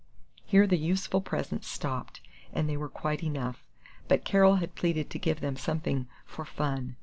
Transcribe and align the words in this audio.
Here 0.45 0.65
the 0.65 0.79
useful 0.79 1.21
presents 1.21 1.67
stopped, 1.67 2.21
and 2.51 2.67
they 2.67 2.75
were 2.75 2.89
quite 2.89 3.21
enough; 3.23 3.63
but 4.07 4.25
Carol 4.25 4.55
had 4.55 4.73
pleaded 4.73 5.11
to 5.11 5.19
give 5.19 5.41
them 5.41 5.55
something 5.55 6.07
"for 6.25 6.43
fun." 6.43 6.95